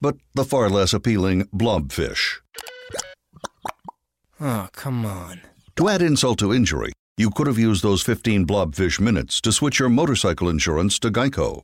[0.00, 2.40] but the far less appealing blobfish.
[4.40, 5.40] Oh, come on.
[5.76, 9.78] To add insult to injury, you could have used those 15 blobfish minutes to switch
[9.78, 11.62] your motorcycle insurance to Geico.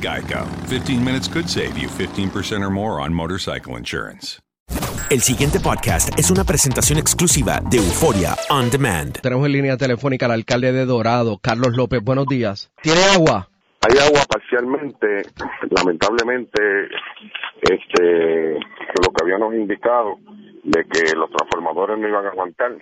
[0.00, 0.46] Geico.
[0.68, 4.40] 15 minutes could save you 15% or more on motorcycle insurance.
[5.10, 9.20] El siguiente podcast es una presentación exclusiva de Euforia On Demand.
[9.20, 12.00] Tenemos en línea telefónica al alcalde de Dorado, Carlos López.
[12.00, 12.70] Buenos días.
[12.80, 13.49] ¿Tiene agua?
[13.82, 15.22] Hay agua parcialmente,
[15.70, 16.88] lamentablemente,
[17.62, 20.18] este, lo que habíamos indicado
[20.62, 22.72] de que los transformadores no iban a aguantar.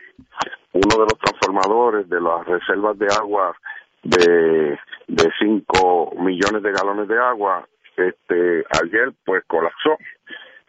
[0.73, 3.57] Uno de los transformadores de las reservas de agua
[4.03, 4.79] de
[5.09, 9.97] de 5 millones de galones de agua, este, ayer pues colapsó.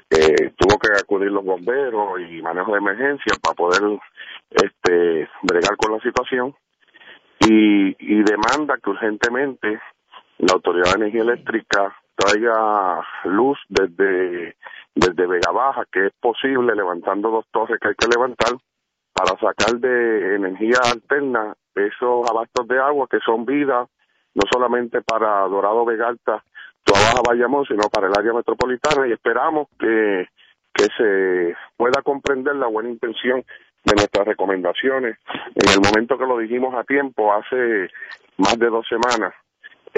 [0.10, 4.00] Eh, tuvo que acudir los bomberos y manejo de emergencia para poder
[4.50, 6.56] este bregar con la situación
[7.42, 9.80] y, y demanda que urgentemente
[10.40, 14.56] la Autoridad de Energía Eléctrica traiga luz desde,
[14.96, 18.58] desde Vega Baja, que es posible levantando dos torres que hay que levantar
[19.14, 23.88] para sacar de energía alterna esos abastos de agua que son vida,
[24.34, 26.44] no solamente para Dorado Vega Alta,
[26.86, 30.28] Baja Bayamón, sino para el área metropolitana y esperamos que,
[30.74, 33.44] que se pueda comprender la buena intención
[33.84, 35.18] de nuestras recomendaciones.
[35.56, 37.90] En el momento que lo dijimos a tiempo, hace
[38.38, 39.34] más de dos semanas,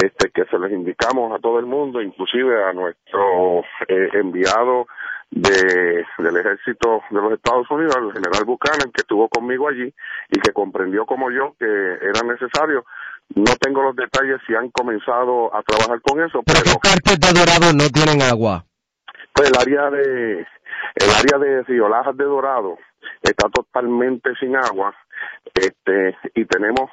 [0.03, 4.87] este que se les indicamos a todo el mundo, inclusive a nuestro eh, enviado
[5.29, 9.93] de, del ejército de los Estados Unidos, el general Buchanan, que estuvo conmigo allí
[10.29, 12.85] y que comprendió como yo que era necesario.
[13.35, 17.19] No tengo los detalles si han comenzado a trabajar con eso, Pero pero ¿qué partes
[17.19, 18.65] de Dorado no tienen agua?
[19.33, 20.39] pues el área de
[20.95, 22.77] el área de Río Lajas de Dorado
[23.21, 24.93] está totalmente sin agua
[25.53, 26.89] este y tenemos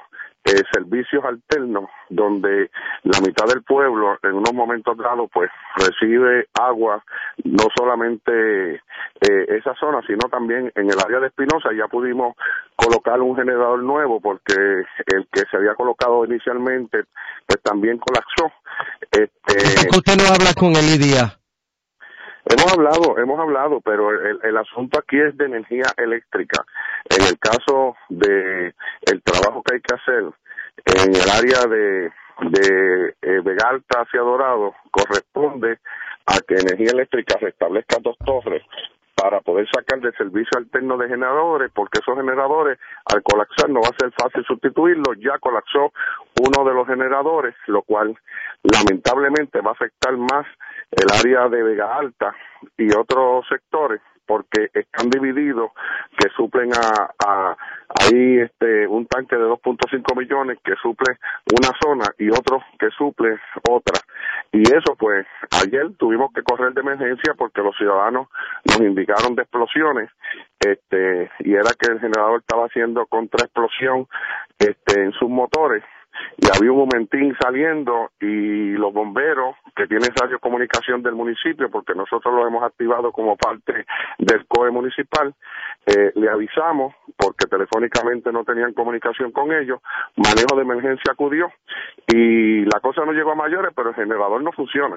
[0.49, 2.71] eh, servicios alternos donde
[3.03, 7.05] la mitad del pueblo en unos momentos dados pues recibe agua
[7.45, 12.35] no solamente eh, esa zona sino también en el área de Espinosa ya pudimos
[12.77, 17.05] colocar un generador nuevo porque el que se había colocado inicialmente
[17.47, 18.51] pues también colapsó
[19.11, 21.39] este ¿Por qué usted no habla con el IDIA?
[22.51, 26.65] Hemos hablado, hemos hablado, pero el, asunto aquí es de energía eléctrica.
[27.11, 30.25] En el caso de el trabajo que hay que hacer
[30.87, 32.11] en el área de
[32.41, 35.79] de eh, Vega Alta hacia Dorado corresponde
[36.27, 38.63] a que energía eléctrica restablezca dos torres
[39.15, 43.89] para poder sacar de servicio alterno de generadores, porque esos generadores al colapsar no va
[43.89, 45.93] a ser fácil sustituirlos, ya colapsó
[46.41, 48.17] uno de los generadores, lo cual
[48.63, 50.47] lamentablemente va a afectar más
[50.91, 52.35] el área de Vega Alta
[52.77, 55.71] y otros sectores porque están divididos
[56.17, 57.57] que suplen a, a
[57.89, 61.17] ahí este un tanque de 2.5 millones que suple
[61.59, 63.99] una zona y otro que suple otra.
[64.53, 65.27] Y eso pues
[65.65, 68.29] ayer tuvimos que correr de emergencia porque los ciudadanos
[68.67, 70.11] nos indicaron de explosiones
[70.61, 74.07] este y era que el generador estaba haciendo contraexplosión
[74.59, 75.83] este en sus motores
[76.37, 80.09] y había un momentín saliendo y los bomberos que tienen
[80.41, 83.85] comunicación del municipio, porque nosotros lo hemos activado como parte
[84.19, 85.35] del COE municipal,
[85.87, 89.81] eh, le avisamos porque telefónicamente no tenían comunicación con ellos,
[90.17, 91.51] manejo de emergencia acudió
[92.07, 94.97] y la cosa no llegó a mayores, pero el generador no funciona.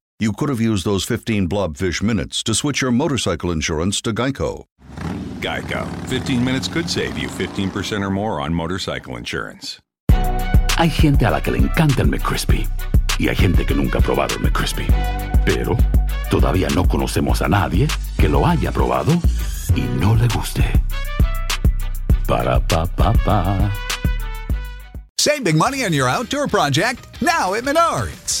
[0.21, 4.65] you could have used those 15 blobfish minutes to switch your motorcycle insurance to Geico.
[5.39, 5.83] Geico.
[6.09, 9.79] 15 minutes could save you 15% or more on motorcycle insurance.
[10.77, 12.67] Hay gente a la que le encanta el McCrispy
[13.19, 14.85] y hay gente que nunca ha probado el McCrispy.
[15.43, 15.75] Pero
[16.29, 17.87] todavía no conocemos a nadie
[18.17, 19.13] que lo haya probado
[19.75, 20.63] y no le guste.
[22.27, 23.71] Para pa pa pa.
[25.19, 28.40] Save big money on your outdoor project now at Menards.